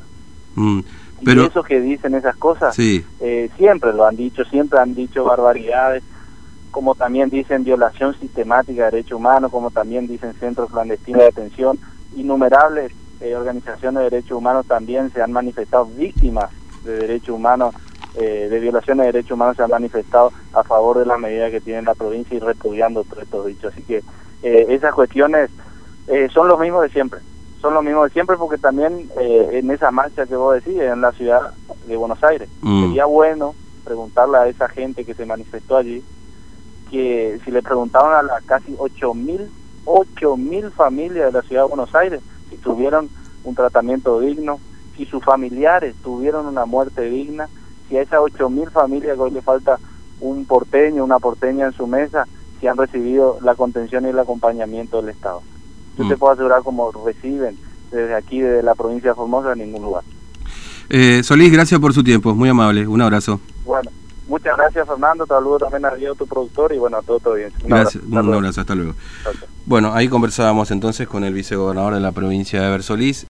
Mm, 0.54 0.80
pero... 1.24 1.42
Y 1.42 1.46
esos 1.46 1.66
que 1.66 1.80
dicen 1.80 2.14
esas 2.14 2.36
cosas, 2.36 2.76
eh, 2.78 3.50
siempre 3.56 3.92
lo 3.92 4.06
han 4.06 4.16
dicho, 4.16 4.44
siempre 4.44 4.78
han 4.78 4.94
dicho 4.94 5.24
barbaridades, 5.24 6.02
como 6.70 6.94
también 6.94 7.28
dicen 7.28 7.64
violación 7.64 8.18
sistemática 8.18 8.86
de 8.86 8.90
derechos 8.92 9.18
humanos, 9.18 9.50
como 9.50 9.70
también 9.70 10.06
dicen 10.08 10.32
centros 10.34 10.70
clandestinos 10.70 11.20
de 11.20 11.26
detención, 11.26 11.78
innumerables 12.16 12.92
eh, 13.22 13.36
organizaciones 13.36 13.98
de 13.98 14.10
derechos 14.10 14.36
humanos 14.36 14.66
también 14.66 15.12
se 15.12 15.22
han 15.22 15.30
manifestado 15.30 15.86
víctimas 15.86 16.50
de 16.82 16.96
derechos 16.96 17.36
humanos, 17.36 17.72
eh, 18.16 18.48
de 18.50 18.58
violaciones 18.58 19.06
de 19.06 19.12
derechos 19.12 19.32
humanos 19.32 19.56
se 19.56 19.62
han 19.62 19.70
manifestado 19.70 20.32
a 20.52 20.64
favor 20.64 20.98
de 20.98 21.06
las 21.06 21.20
medidas 21.20 21.52
que 21.52 21.60
tiene 21.60 21.82
la 21.82 21.94
provincia 21.94 22.36
y 22.36 22.40
repudiando 22.40 23.04
todos 23.04 23.22
estos 23.22 23.46
dichos. 23.46 23.72
Así 23.72 23.82
que 23.84 24.02
eh, 24.42 24.66
esas 24.70 24.94
cuestiones 24.94 25.50
eh, 26.08 26.28
son 26.32 26.48
los 26.48 26.58
mismos 26.58 26.82
de 26.82 26.90
siempre. 26.90 27.20
Son 27.60 27.74
los 27.74 27.84
mismos 27.84 28.04
de 28.04 28.10
siempre 28.10 28.36
porque 28.36 28.58
también 28.58 29.08
eh, 29.20 29.50
en 29.52 29.70
esa 29.70 29.90
marcha 29.90 30.26
que 30.26 30.34
vos 30.34 30.54
decís, 30.54 30.80
en 30.80 31.00
la 31.00 31.12
ciudad 31.12 31.52
de 31.86 31.96
Buenos 31.96 32.22
Aires, 32.24 32.48
mm. 32.60 32.86
sería 32.86 33.04
bueno 33.06 33.54
preguntarle 33.84 34.38
a 34.38 34.48
esa 34.48 34.68
gente 34.68 35.04
que 35.04 35.14
se 35.14 35.26
manifestó 35.26 35.76
allí, 35.76 36.02
que 36.90 37.40
si 37.44 37.50
le 37.50 37.62
preguntaban 37.62 38.14
a 38.14 38.22
las 38.22 38.44
casi 38.44 38.74
8.000 38.74 39.48
mil 40.36 40.70
familias 40.70 41.32
de 41.32 41.40
la 41.40 41.42
ciudad 41.42 41.62
de 41.62 41.68
Buenos 41.68 41.94
Aires 41.94 42.20
si 42.50 42.56
tuvieron 42.58 43.08
un 43.44 43.54
tratamiento 43.54 44.20
digno, 44.20 44.60
si 44.96 45.06
sus 45.06 45.24
familiares 45.24 45.94
tuvieron 46.02 46.46
una 46.46 46.66
muerte 46.66 47.02
digna, 47.02 47.48
si 47.88 47.96
a 47.96 48.02
esas 48.02 48.20
8.000 48.20 48.70
familias 48.70 49.16
que 49.16 49.22
hoy 49.22 49.30
le 49.30 49.42
falta 49.42 49.78
un 50.20 50.44
porteño, 50.44 51.02
una 51.02 51.18
porteña 51.18 51.66
en 51.66 51.72
su 51.72 51.86
mesa, 51.86 52.26
que 52.62 52.68
han 52.68 52.76
recibido 52.76 53.38
la 53.42 53.56
contención 53.56 54.06
y 54.06 54.10
el 54.10 54.18
acompañamiento 54.20 55.00
del 55.02 55.10
Estado. 55.10 55.42
Yo 55.98 56.06
te 56.06 56.14
mm. 56.14 56.18
puedo 56.18 56.32
asegurar 56.32 56.62
como 56.62 56.92
reciben 56.92 57.58
desde 57.90 58.14
aquí, 58.14 58.40
desde 58.40 58.62
la 58.62 58.76
provincia 58.76 59.10
de 59.10 59.16
Formosa, 59.16 59.52
en 59.52 59.58
ningún 59.58 59.82
lugar. 59.82 60.04
Eh, 60.88 61.24
Solís, 61.24 61.52
gracias 61.52 61.80
por 61.80 61.92
su 61.92 62.04
tiempo, 62.04 62.32
muy 62.36 62.48
amable, 62.48 62.86
un 62.86 63.02
abrazo. 63.02 63.40
Bueno, 63.64 63.90
muchas 64.28 64.56
gracias 64.56 64.86
Fernando, 64.86 65.24
te 65.24 65.34
saludo 65.34 65.58
también 65.58 65.84
a 65.86 65.94
Diego, 65.96 66.14
tu 66.14 66.24
productor, 66.24 66.72
y 66.72 66.78
bueno, 66.78 66.98
a 66.98 67.02
todo, 67.02 67.18
todo 67.18 67.34
bien. 67.34 67.52
gracias, 67.64 68.00
un 68.04 68.16
abrazo, 68.16 68.60
hasta 68.60 68.76
luego. 68.76 68.94
Bueno, 69.66 69.92
ahí 69.92 70.08
conversábamos 70.08 70.70
entonces 70.70 71.08
con 71.08 71.24
el 71.24 71.34
vicegobernador 71.34 71.94
de 71.94 72.00
la 72.00 72.12
provincia 72.12 72.62
de 72.62 72.70
Versolís. 72.70 73.26